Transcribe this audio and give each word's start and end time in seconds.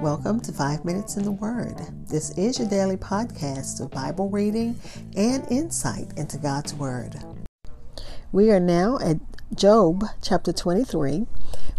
Welcome 0.00 0.40
to 0.40 0.52
Five 0.52 0.84
Minutes 0.84 1.16
in 1.16 1.24
the 1.24 1.32
Word. 1.32 1.76
This 2.08 2.30
is 2.38 2.58
your 2.58 2.68
daily 2.68 2.96
podcast 2.96 3.80
of 3.80 3.90
Bible 3.90 4.28
reading 4.28 4.78
and 5.16 5.46
insight 5.50 6.12
into 6.16 6.38
God's 6.38 6.72
Word. 6.74 7.16
We 8.30 8.50
are 8.50 8.60
now 8.60 8.98
at 8.98 9.16
Job 9.54 10.04
chapter 10.22 10.52
23. 10.52 11.26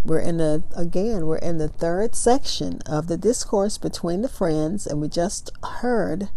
We're 0.04 0.20
in 0.20 0.38
the 0.38 0.64
again, 0.76 1.28
we're 1.28 1.38
in 1.38 1.60
the 1.60 1.70
third 1.70 2.16
section 2.16 2.82
of 2.86 3.08
the 3.08 3.18
discourse 3.18 3.78
between 3.78 4.22
the 4.22 4.30
friends, 4.30 4.86
and 4.86 5.00
we 5.00 5.08
just 5.08 5.52
heard 5.82 6.30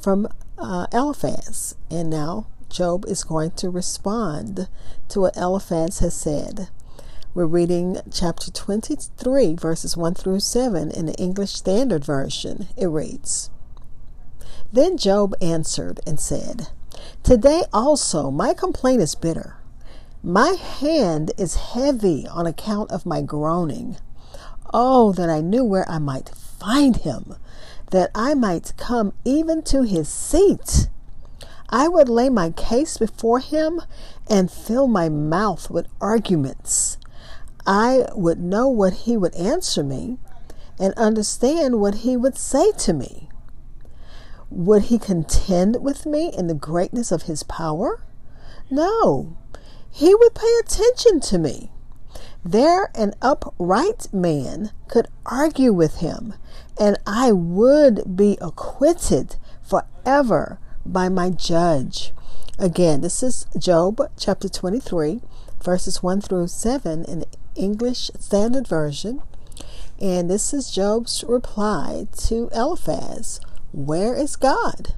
from 0.00 0.28
uh, 0.58 0.86
Eliphaz. 0.92 1.76
And 1.90 2.10
now 2.10 2.48
Job 2.68 3.04
is 3.06 3.22
going 3.22 3.52
to 3.52 3.70
respond 3.70 4.68
to 5.08 5.20
what 5.20 5.36
Eliphaz 5.36 6.00
has 6.00 6.14
said. 6.14 6.68
We're 7.36 7.44
reading 7.44 7.98
chapter 8.10 8.50
23, 8.50 9.56
verses 9.56 9.94
1 9.94 10.14
through 10.14 10.40
7 10.40 10.90
in 10.90 11.04
the 11.04 11.14
English 11.16 11.52
Standard 11.52 12.02
Version. 12.02 12.68
It 12.78 12.86
reads 12.86 13.50
Then 14.72 14.96
Job 14.96 15.34
answered 15.42 16.00
and 16.06 16.18
said, 16.18 16.68
Today 17.22 17.64
also 17.74 18.30
my 18.30 18.54
complaint 18.54 19.02
is 19.02 19.14
bitter. 19.14 19.58
My 20.22 20.52
hand 20.52 21.30
is 21.36 21.56
heavy 21.56 22.26
on 22.26 22.46
account 22.46 22.90
of 22.90 23.04
my 23.04 23.20
groaning. 23.20 23.98
Oh, 24.72 25.12
that 25.12 25.28
I 25.28 25.42
knew 25.42 25.62
where 25.62 25.86
I 25.90 25.98
might 25.98 26.30
find 26.30 26.96
him, 26.96 27.36
that 27.90 28.10
I 28.14 28.32
might 28.32 28.72
come 28.78 29.12
even 29.26 29.60
to 29.64 29.82
his 29.82 30.08
seat. 30.08 30.88
I 31.68 31.86
would 31.86 32.08
lay 32.08 32.30
my 32.30 32.48
case 32.48 32.96
before 32.96 33.40
him 33.40 33.82
and 34.26 34.50
fill 34.50 34.86
my 34.86 35.10
mouth 35.10 35.68
with 35.68 35.86
arguments. 36.00 36.96
I 37.66 38.06
would 38.14 38.38
know 38.38 38.68
what 38.68 38.92
he 38.92 39.16
would 39.16 39.34
answer 39.34 39.82
me 39.82 40.18
and 40.78 40.94
understand 40.94 41.80
what 41.80 41.96
he 41.96 42.16
would 42.16 42.38
say 42.38 42.72
to 42.72 42.92
me. 42.92 43.28
Would 44.50 44.82
he 44.84 44.98
contend 44.98 45.82
with 45.82 46.06
me 46.06 46.32
in 46.32 46.46
the 46.46 46.54
greatness 46.54 47.10
of 47.10 47.22
his 47.22 47.42
power? 47.42 48.00
No, 48.70 49.36
he 49.90 50.14
would 50.14 50.34
pay 50.34 50.52
attention 50.60 51.20
to 51.20 51.38
me. 51.38 51.72
There, 52.44 52.90
an 52.94 53.14
upright 53.20 54.12
man 54.12 54.70
could 54.86 55.08
argue 55.24 55.72
with 55.72 55.96
him, 55.96 56.34
and 56.78 56.96
I 57.04 57.32
would 57.32 58.16
be 58.16 58.38
acquitted 58.40 59.36
forever 59.62 60.60
by 60.84 61.08
my 61.08 61.30
judge. 61.30 62.12
Again, 62.58 63.00
this 63.00 63.22
is 63.22 63.46
Job 63.58 64.00
chapter 64.16 64.48
23, 64.48 65.20
verses 65.60 66.02
1 66.02 66.20
through 66.20 66.46
7 66.46 67.04
in 67.04 67.24
English 67.56 68.10
Standard 68.18 68.68
Version. 68.68 69.22
And 70.00 70.30
this 70.30 70.52
is 70.52 70.70
Job's 70.70 71.24
reply 71.26 72.06
to 72.28 72.50
Eliphaz 72.52 73.40
Where 73.72 74.14
is 74.14 74.36
God? 74.36 74.94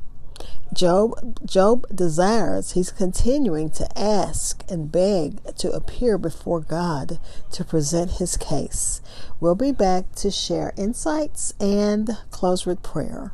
Job, 0.75 1.39
Job 1.47 1.87
desires, 1.95 2.73
he's 2.73 2.91
continuing 2.91 3.70
to 3.70 3.98
ask 3.98 4.62
and 4.69 4.92
beg 4.92 5.42
to 5.56 5.70
appear 5.73 6.19
before 6.19 6.61
God 6.61 7.19
to 7.53 7.65
present 7.65 8.12
his 8.12 8.37
case. 8.37 9.00
We'll 9.41 9.55
be 9.55 9.72
back 9.72 10.15
to 10.17 10.31
share 10.31 10.75
insights 10.77 11.55
and 11.59 12.19
close 12.31 12.67
with 12.67 12.83
prayer. 12.83 13.33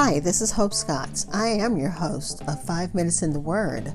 Hi, 0.00 0.20
this 0.20 0.40
is 0.40 0.52
Hope 0.52 0.72
Scott. 0.72 1.26
I 1.32 1.48
am 1.48 1.76
your 1.76 1.90
host 1.90 2.42
of 2.46 2.62
Five 2.62 2.94
Minutes 2.94 3.22
in 3.22 3.32
the 3.32 3.40
Word, 3.40 3.92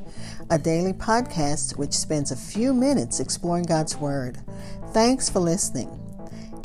a 0.50 0.60
daily 0.60 0.92
podcast 0.92 1.78
which 1.78 1.94
spends 1.94 2.30
a 2.30 2.36
few 2.36 2.74
minutes 2.74 3.22
exploring 3.22 3.64
God's 3.64 3.96
Word. 3.96 4.38
Thanks 4.92 5.30
for 5.30 5.40
listening. 5.40 5.98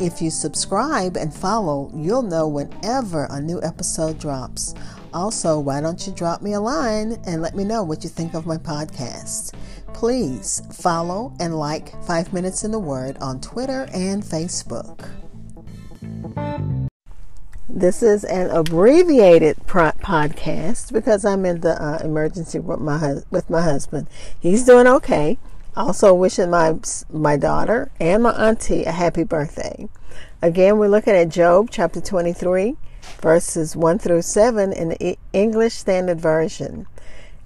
If 0.00 0.20
you 0.20 0.31
subscribe 0.31 1.16
and 1.16 1.33
follow, 1.33 1.89
you'll 1.94 2.22
know 2.22 2.48
whenever 2.48 3.28
a 3.31 3.41
new 3.41 3.62
episode 3.62 4.19
drops. 4.19 4.75
Also, 5.14 5.61
why 5.61 5.81
don't 5.81 6.04
you 6.04 6.12
drop 6.12 6.43
me 6.43 6.54
a 6.54 6.60
line 6.60 7.12
and 7.25 7.41
let 7.41 7.54
me 7.54 7.62
know 7.62 7.84
what 7.84 8.03
you 8.03 8.10
think 8.10 8.34
of 8.34 8.44
my 8.44 8.56
podcast? 8.56 9.54
Please 9.94 10.62
follow 10.72 11.32
and 11.38 11.56
like 11.56 11.94
Five 12.03 12.32
Minutes 12.32 12.65
in 12.65 12.72
the 12.72 12.81
Word 12.81 13.16
on 13.19 13.41
Twitter 13.41 13.88
and 13.94 14.21
Facebook. 14.21 15.09
This 17.78 18.03
is 18.03 18.25
an 18.25 18.50
abbreviated 18.50 19.59
pro- 19.69 19.93
podcast 19.93 20.93
because 20.93 21.25
I'm 21.25 21.47
in 21.47 21.61
the 21.61 21.81
uh, 21.81 21.99
emergency 22.03 22.59
with 22.59 22.81
my 22.81 22.99
hu- 22.99 23.22
with 23.31 23.49
my 23.49 23.62
husband. 23.62 24.09
He's 24.41 24.65
doing 24.65 24.89
okay. 24.89 25.39
Also 25.77 26.12
wishing 26.12 26.50
my 26.50 26.75
my 27.09 27.37
daughter 27.37 27.93
and 28.00 28.25
my 28.25 28.33
auntie 28.33 28.83
a 28.83 28.91
happy 28.91 29.22
birthday. 29.22 29.89
Again, 30.43 30.78
we're 30.78 30.89
looking 30.89 31.15
at 31.15 31.28
Job 31.28 31.69
chapter 31.71 32.00
23, 32.00 32.75
verses 33.21 33.77
1 33.77 34.00
through 34.00 34.22
7 34.22 34.72
in 34.72 34.89
the 34.89 35.16
English 35.33 35.75
Standard 35.75 36.21
Version. 36.21 36.89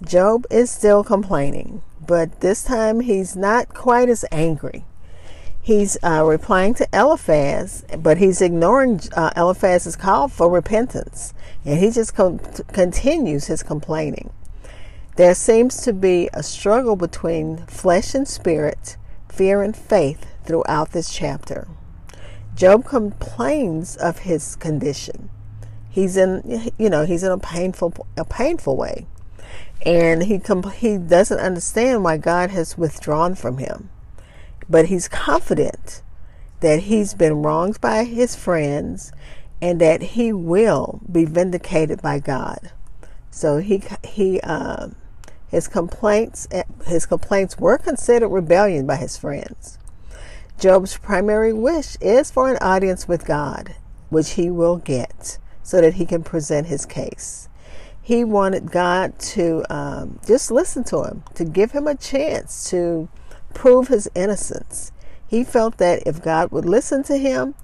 Job 0.03 0.47
is 0.51 0.71
still 0.71 1.05
complaining, 1.05 1.83
but 2.07 2.41
this 2.41 2.65
time 2.65 3.01
he's 3.01 3.37
not 3.37 3.75
quite 3.75 4.09
as 4.09 4.25
angry 4.33 4.87
he's 5.63 5.97
uh, 6.03 6.25
replying 6.27 6.75
to 6.75 6.89
Eliphaz, 6.93 7.85
but 7.99 8.19
he's 8.19 8.43
ignoring 8.43 9.01
uh, 9.17 9.31
Eliphaz's 9.37 9.97
call 9.97 10.29
for 10.29 10.51
repentance, 10.51 11.33
and 11.65 11.79
he 11.79 11.91
just 11.91 12.15
continues 12.15 13.47
his 13.47 13.63
complaining. 13.63 14.31
There 15.17 15.35
seems 15.35 15.81
to 15.83 15.93
be 15.93 16.29
a 16.33 16.43
struggle 16.43 16.97
between 16.97 17.59
flesh 17.67 18.15
and 18.15 18.27
spirit, 18.27 18.97
fear 19.29 19.63
and 19.63 19.77
faith 19.77 20.27
throughout 20.45 20.91
this 20.93 21.15
chapter. 21.15 21.69
Job 22.55 22.85
complains 22.85 23.97
of 23.97 24.21
his 24.21 24.57
condition. 24.57 25.31
He's 25.89 26.17
in, 26.17 26.73
you 26.77 26.91
know, 26.91 27.05
he's 27.05 27.23
in 27.23 27.31
a 27.31 27.39
painful, 27.39 28.07
a 28.17 28.25
painful 28.25 28.77
way, 28.77 29.07
and 29.85 30.25
he 30.25 30.41
he 30.77 30.99
doesn't 30.99 31.39
understand 31.39 32.03
why 32.03 32.17
God 32.17 32.51
has 32.51 32.79
withdrawn 32.79 33.35
from 33.35 33.59
him 33.59 33.91
but 34.69 34.87
he's 34.87 35.09
confident 35.09 36.03
that 36.61 36.85
he's 36.85 37.15
been 37.15 37.43
wronged 37.43 37.81
by 37.81 38.05
his 38.05 38.37
friends 38.37 39.13
and 39.61 39.81
that 39.81 40.03
he 40.03 40.33
will 40.33 41.01
be 41.11 41.25
vindicated 41.25 42.03
by 42.03 42.19
God. 42.19 42.73
So 43.31 43.59
he 43.59 43.83
he 44.05 44.41
um, 44.41 44.97
his 45.49 45.69
complaints 45.69 46.49
his 46.87 47.07
complaints 47.07 47.59
were 47.59 47.79
considered 47.79 48.29
rebellion 48.29 48.87
by 48.87 48.97
his 48.97 49.17
friends. 49.17 49.79
Job's 50.59 50.97
primary 50.97 51.53
wish 51.53 51.97
is 52.01 52.31
for 52.31 52.51
an 52.51 52.59
audience 52.61 53.09
with 53.09 53.25
God, 53.25 53.75
which 54.11 54.31
he 54.31 54.51
will 54.51 54.77
get, 54.77 55.39
so 55.63 55.81
that 55.81 55.95
he 55.95 56.07
can 56.07 56.23
present 56.23 56.69
his 56.69 56.87
case. 56.87 57.49
He 58.01 58.25
wanted 58.25 58.71
God 58.71 59.19
to 59.21 59.65
um, 59.71 60.21
just 60.27 60.51
listen 60.51 60.85
to 60.85 61.05
him, 61.05 61.23
to 61.35 61.45
give 61.45 61.73
him 61.73 61.87
a 61.87 61.97
chance 61.97 62.69
to 62.71 63.09
prove 63.55 63.89
his 63.89 64.11
innocence. 64.15 64.93
He 65.27 65.45
felt 65.45 65.79
that 65.79 66.03
if 66.07 66.23
God 66.23 66.51
would 66.51 66.65
listen 66.65 67.03
to 67.05 67.17
him, 67.17 67.55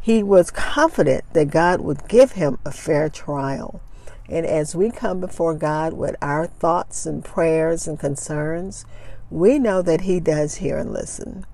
he 0.00 0.22
was 0.22 0.50
confident 0.50 1.24
that 1.32 1.50
God 1.50 1.80
would 1.80 2.08
give 2.08 2.32
him 2.32 2.58
a 2.64 2.70
fair 2.70 3.08
trial. 3.08 3.80
And 4.28 4.44
as 4.44 4.74
we 4.74 4.90
come 4.90 5.20
before 5.20 5.54
God 5.54 5.92
with 5.92 6.16
our 6.20 6.46
thoughts 6.46 7.06
and 7.06 7.24
prayers 7.24 7.86
and 7.86 7.98
concerns, 7.98 8.84
we 9.30 9.58
know 9.58 9.82
that 9.82 10.02
he 10.02 10.20
does 10.20 10.56
hear 10.56 10.78
and 10.78 10.92
listen. 10.92 11.46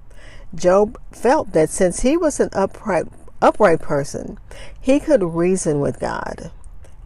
Job 0.54 0.98
felt 1.10 1.52
that 1.52 1.70
since 1.70 2.00
he 2.00 2.16
was 2.16 2.40
an 2.40 2.50
upright 2.52 3.06
upright 3.40 3.80
person, 3.80 4.38
he 4.80 5.00
could 5.00 5.22
reason 5.22 5.80
with 5.80 5.98
God. 5.98 6.50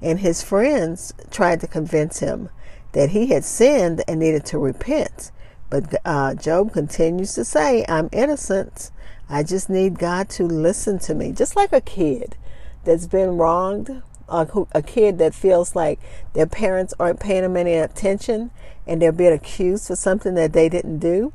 And 0.02 0.20
his 0.20 0.42
friends 0.42 1.14
tried 1.30 1.60
to 1.60 1.66
convince 1.66 2.18
him 2.18 2.50
that 2.92 3.10
he 3.10 3.28
had 3.28 3.44
sinned 3.44 4.02
and 4.06 4.20
needed 4.20 4.44
to 4.46 4.58
repent. 4.58 5.30
But 5.68 6.00
uh, 6.04 6.34
Job 6.34 6.72
continues 6.72 7.34
to 7.34 7.44
say, 7.44 7.84
I'm 7.88 8.08
innocent. 8.12 8.90
I 9.28 9.42
just 9.42 9.68
need 9.68 9.98
God 9.98 10.28
to 10.30 10.44
listen 10.44 10.98
to 11.00 11.14
me. 11.14 11.32
Just 11.32 11.56
like 11.56 11.72
a 11.72 11.80
kid 11.80 12.36
that's 12.84 13.06
been 13.06 13.36
wronged, 13.36 14.02
a, 14.28 14.82
kid 14.82 15.18
that 15.18 15.34
feels 15.34 15.74
like 15.74 16.00
their 16.32 16.46
parents 16.46 16.94
aren't 16.98 17.20
paying 17.20 17.42
them 17.42 17.56
any 17.56 17.74
attention 17.74 18.50
and 18.86 19.02
they're 19.02 19.12
being 19.12 19.32
accused 19.32 19.86
for 19.88 19.96
something 19.96 20.34
that 20.34 20.52
they 20.52 20.68
didn't 20.68 20.98
do. 20.98 21.32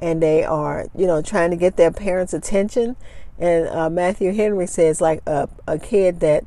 And 0.00 0.22
they 0.22 0.44
are, 0.44 0.86
you 0.96 1.06
know, 1.06 1.22
trying 1.22 1.50
to 1.50 1.56
get 1.56 1.76
their 1.76 1.92
parents' 1.92 2.32
attention. 2.32 2.96
And 3.38 3.68
uh, 3.68 3.90
Matthew 3.90 4.32
Henry 4.32 4.66
says, 4.66 5.00
like 5.00 5.22
a, 5.26 5.48
a 5.66 5.78
kid 5.78 6.20
that 6.20 6.44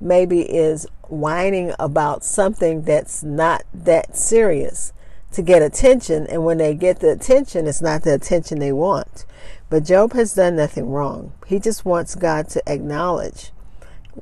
maybe 0.00 0.42
is 0.42 0.86
whining 1.08 1.72
about 1.78 2.22
something 2.24 2.82
that's 2.82 3.22
not 3.22 3.62
that 3.72 4.16
serious 4.16 4.92
to 5.32 5.42
get 5.42 5.62
attention, 5.62 6.26
and 6.26 6.44
when 6.44 6.58
they 6.58 6.74
get 6.74 7.00
the 7.00 7.10
attention, 7.10 7.66
it's 7.66 7.82
not 7.82 8.02
the 8.02 8.14
attention 8.14 8.58
they 8.58 8.72
want. 8.72 9.26
But 9.70 9.84
Job 9.84 10.14
has 10.14 10.34
done 10.34 10.56
nothing 10.56 10.88
wrong. 10.88 11.32
He 11.46 11.58
just 11.58 11.84
wants 11.84 12.14
God 12.14 12.48
to 12.50 12.62
acknowledge, 12.66 13.52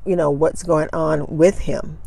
you 0.05 0.15
know, 0.15 0.29
what's 0.29 0.63
going 0.63 0.89
on 0.91 1.25
with 1.27 1.59
him. 1.59 1.99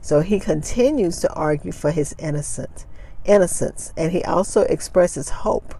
So 0.00 0.20
he 0.20 0.40
continues 0.40 1.20
to 1.20 1.32
argue 1.34 1.72
for 1.72 1.90
his 1.90 2.14
innocent 2.18 2.86
innocence, 3.24 3.92
and 3.96 4.10
he 4.10 4.24
also 4.24 4.62
expresses 4.62 5.28
hope 5.28 5.74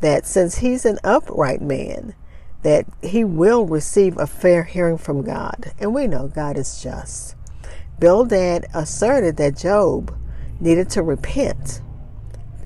that 0.00 0.26
since 0.26 0.58
he's 0.58 0.84
an 0.84 0.98
upright 1.04 1.62
man, 1.62 2.14
that 2.62 2.86
he 3.02 3.24
will 3.24 3.66
receive 3.66 4.18
a 4.18 4.26
fair 4.26 4.64
hearing 4.64 4.98
from 4.98 5.22
God. 5.22 5.72
And 5.78 5.94
we 5.94 6.06
know 6.06 6.28
God 6.28 6.58
is 6.58 6.82
just. 6.82 7.36
Bildad 7.98 8.66
asserted 8.74 9.36
that 9.36 9.56
Job 9.56 10.16
needed 10.60 10.90
to 10.90 11.02
repent 11.02 11.80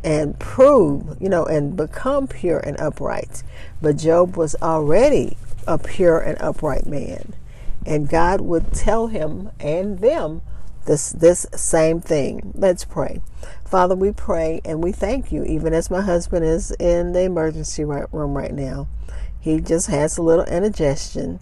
and 0.05 0.39
prove, 0.39 1.17
you 1.21 1.29
know, 1.29 1.45
and 1.45 1.77
become 1.77 2.27
pure 2.27 2.59
and 2.59 2.79
upright. 2.81 3.43
But 3.81 3.99
Job 3.99 4.37
was 4.37 4.55
already 4.63 5.37
a 5.67 5.79
pure 5.79 6.21
and 6.21 6.41
upright 6.41 6.87
man. 6.87 7.35
And 7.85 8.09
God 8.09 8.41
would 8.41 8.73
tell 8.73 9.09
him 9.09 9.51
and 9.61 9.99
them 10.01 10.43
this 10.87 11.11
this 11.11 11.47
same 11.55 12.01
thing. 12.01 12.53
Let's 12.55 12.85
pray. 12.85 13.21
Father, 13.65 13.95
we 13.95 14.13
pray 14.13 14.61
and 14.65 14.83
we 14.83 14.93
thank 14.93 15.31
you, 15.31 15.45
even 15.45 15.75
as 15.75 15.91
my 15.91 16.01
husband 16.01 16.45
is 16.45 16.71
in 16.73 17.13
the 17.13 17.23
emergency 17.23 17.85
room 17.85 18.37
right 18.37 18.55
now. 18.55 18.89
He 19.39 19.61
just 19.61 19.89
has 19.89 20.17
a 20.17 20.23
little 20.23 20.45
indigestion. 20.45 21.41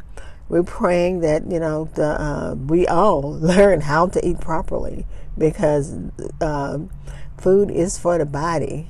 We're 0.49 0.63
praying 0.63 1.21
that 1.21 1.51
you 1.51 1.61
know 1.61 1.89
the 1.95 2.21
uh, 2.21 2.55
we 2.55 2.87
all 2.87 3.23
learn 3.41 3.83
how 3.83 4.09
to 4.09 4.27
eat 4.27 4.41
properly 4.41 5.07
because 5.39 5.97
uh, 6.41 6.79
food 7.39 7.71
is 7.71 7.99
for 7.99 8.19
the 8.19 8.27
body, 8.27 8.89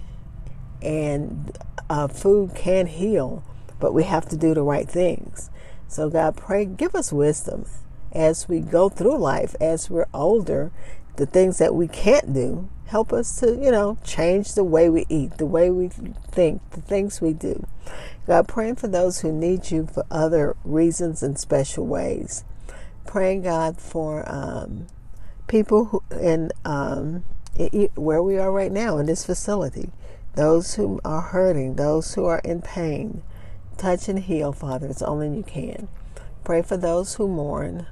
and 0.83 1.57
uh, 1.89 2.09
food 2.09 2.55
can 2.55 2.87
heal, 2.87 3.43
but 3.81 3.93
we 3.93 4.05
have 4.05 4.29
to 4.29 4.37
do 4.37 4.55
the 4.55 4.63
right 4.63 4.89
things. 4.89 5.51
So 5.89 6.11
God, 6.11 6.37
pray, 6.37 6.65
give 6.65 6.95
us 6.95 7.13
wisdom 7.13 7.67
as 8.13 8.49
we 8.49 8.61
go 8.61 8.89
through 8.89 9.19
life, 9.19 9.55
as 9.61 9.91
we're 9.91 10.07
older, 10.15 10.71
the 11.17 11.27
things 11.27 11.59
that 11.59 11.75
we 11.75 11.89
can't 11.89 12.33
do, 12.33 12.69
help 12.87 13.13
us 13.13 13.37
to, 13.41 13.51
you 13.57 13.71
know, 13.71 13.99
change 14.05 14.55
the 14.55 14.65
way 14.65 14.89
we 14.89 15.05
eat, 15.09 15.39
the 15.39 15.47
way 15.47 15.71
we 15.71 15.89
think, 15.89 16.61
the 16.71 16.81
things 16.81 17.21
we 17.21 17.33
do. 17.33 17.67
God, 18.27 18.49
praying 18.49 18.77
for 18.77 18.89
those 18.89 19.21
who 19.21 19.33
need 19.33 19.71
you 19.71 19.87
for 19.87 20.05
other 20.11 20.57
reasons 20.65 21.23
and 21.23 21.39
special 21.39 21.87
ways. 21.87 22.45
Praying, 23.07 23.43
God, 23.43 23.79
for 23.79 24.25
um, 24.27 24.87
people 25.47 25.87
who 25.87 26.03
in 26.19 26.51
um, 26.65 27.25
where 27.95 28.23
we 28.23 28.39
are 28.39 28.53
right 28.53 28.73
now 28.73 28.99
in 28.99 29.07
this 29.07 29.25
facility, 29.25 29.91
those 30.35 30.75
who 30.75 31.01
are 31.05 31.21
hurting, 31.21 31.77
those 31.77 32.15
who 32.15 32.25
are 32.25 32.41
in 32.41 32.63
pain. 32.63 33.23
Touch 33.77 34.09
and 34.09 34.21
heal, 34.21 34.53
Father. 34.53 34.87
It's 34.87 35.03
only 35.03 35.37
you 35.37 35.43
can. 35.43 35.89
Pray 36.45 36.63
for 36.63 36.77
those 36.77 37.15
who 37.15 37.29
mourn. 37.29 37.87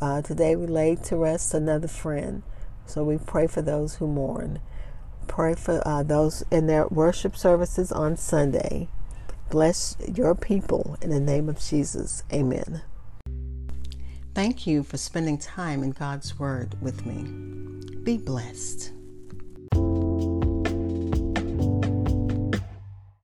Uh, 0.00 0.20
today 0.22 0.56
we 0.56 0.66
laid 0.66 1.02
to 1.04 1.16
rest 1.16 1.54
another 1.54 1.88
friend. 1.88 2.42
So 2.84 3.02
we 3.02 3.18
pray 3.18 3.46
for 3.46 3.62
those 3.62 3.96
who 3.96 4.06
mourn. 4.06 4.60
Pray 5.26 5.54
for 5.54 5.86
uh, 5.86 6.02
those 6.02 6.44
in 6.50 6.66
their 6.66 6.86
worship 6.88 7.36
services 7.36 7.90
on 7.90 8.16
Sunday. 8.16 8.88
Bless 9.50 9.96
your 10.12 10.34
people 10.34 10.96
in 11.00 11.10
the 11.10 11.20
name 11.20 11.48
of 11.48 11.60
Jesus. 11.60 12.22
Amen. 12.32 12.82
Thank 14.34 14.66
you 14.66 14.82
for 14.82 14.96
spending 14.96 15.38
time 15.38 15.82
in 15.82 15.92
God's 15.92 16.38
Word 16.38 16.76
with 16.82 17.06
me. 17.06 17.65
Be 18.06 18.18
blessed. 18.18 18.95